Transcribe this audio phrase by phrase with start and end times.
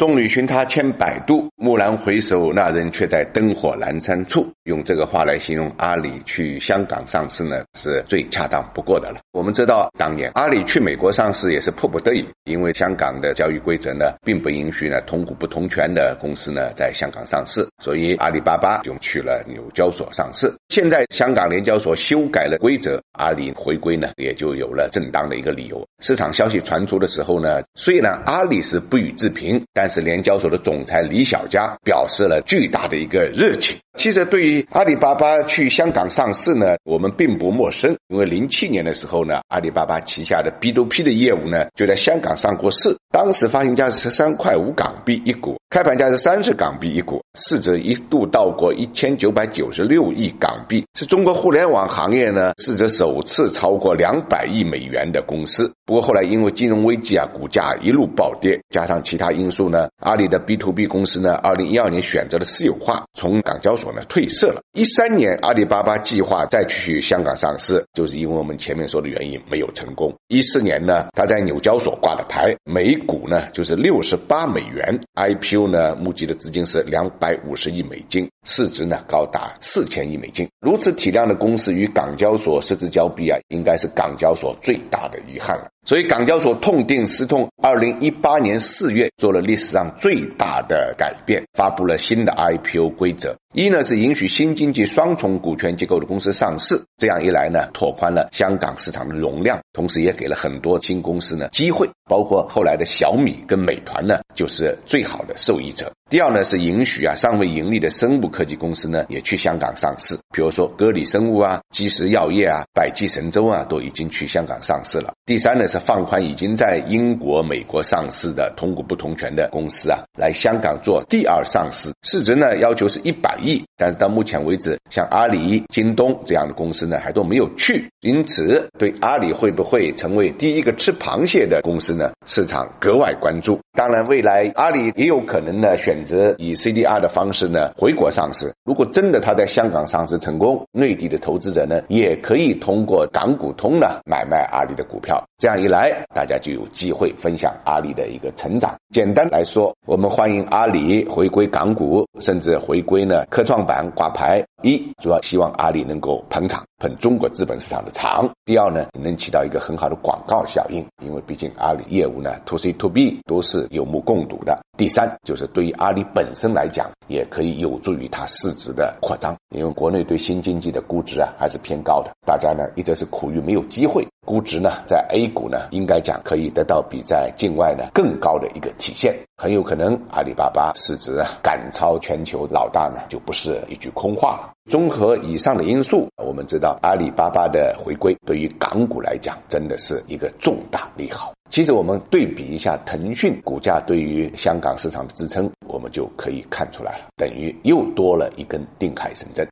[0.00, 4.50] 众里寻他千百度，蓦然回首，那人却在灯火阑珊处。
[4.62, 9.20] 用这个话来形容阿里去香港上市呢，是最恰当不过的了。
[9.32, 20.50] 我们知道，当年阿里去美国上市也是迫不得已，因为香港的交易规则呢，并不允许呢同股不同权的公司呢在香港上市，所以阿里巴巴就去了纽交所上市。
[20.70, 25.86] 现在香港联交所修改了规则，阿里回归呢，也就有了正当的一个理由。
[26.02, 33.76] 市场消息传出的时候呢，虽然阿里是不予置评，但是联交所的总裁李小加表示了巨大的一个热情。
[33.98, 55.70] 其实对于阿里巴巴去香港上市呢，我们并不陌生，因为零七年的时候呢，阿里巴巴旗下的 B to P 的业务呢就在香港上过市，当时发行价是十三块五港币一股，开盘价是三十港币一股，市值一度到过一千九百九十六亿港币，是中国互联网行业呢市值首次超过两百亿美元的公司。
[55.84, 64.60] 不过后来因为金融危机啊，股价一路暴跌，加上其他因素呢，阿里的 B to B 公司呢，二零一二年选择了私有化，从港交所呢退市了。
[64.72, 70.14] 一三年，阿里巴巴计划再去香港上市，就是因为我们前面说的原因没有成功。
[70.28, 80.48] 一四年呢，他在纽交所挂的牌，每股呢就是六十八美元，IPO 呢募集的资金是两百五十亿美金，市值呢高达四千亿美金。
[80.60, 85.68] 如此体量的公司与港交所失之交臂啊，应该是港交所最大的遗憾了。
[85.86, 93.36] 所以港交所痛定思痛，二零一八年四月做了历史上最大的改变，发布了新的 IPO 规则。
[93.52, 105.90] 一呢是允许新经济双重股权结构的公司上市，这样一来呢，拓宽了香港市场的容量，同时也给了很多新公司呢机会，包括后来的小米跟美团呢，就是最好的受益者。
[106.08, 115.12] 第二呢是允许啊尚未盈利的生物科技公司呢也去香港上市，比如说歌里生物啊、基石药业啊、百济神州啊都已经去香港上市了。
[115.26, 132.10] 第三呢是放宽已经在英国、美国上市的同股不同权的公司啊来香港做第二上市，市值呢要求是一百亿，但是到目前为止，像阿里、京东这样的公司呢还都没有去，因此对阿里会不会成为第一个吃螃蟹的公司呢？
[132.26, 133.60] 市场格外关注。
[133.76, 135.90] 当然，未来阿里也有可能呢选。
[135.90, 138.54] 选择以 CDR 的方式呢回国上市。
[138.64, 145.20] 如果真的他在香港上市成功，内地的投资者呢也可以通过港股通呢买卖阿里的股票。
[145.36, 148.72] 这样一来，大家就有机会分享阿里的一个成长。
[148.94, 154.44] 简单来说，我们欢迎阿里回归港股，甚至回归呢科创板挂牌。
[154.62, 158.28] 一主要希望阿里能够捧场，捧中国资本市场的场。
[158.44, 164.60] 第二呢，能起到一个很好的广告效应，因为毕竟阿里业务呢，to C to B 都是有目共睹的。
[164.80, 184.50] 第三就是对于阿里本身来讲，也可以有助于它市值的扩张，因为国内对新经济的估值啊还是偏高的，大家呢一直是苦于没有机会，估值呢在 A 股呢应该讲可以得到比在境外呢更高的一个体现，很有可能阿里巴巴市值啊赶超全球老大呢就不是一句空话了。
[184.70, 191.34] 综合以上的因素，我们知道阿里巴巴的回归对于港股来讲真的是一个重大利好。
[191.50, 199.44] 其实我们对比一下腾讯股价对于香港市场的支撑，我们就可以看出来了，等于又多了一根定海神针。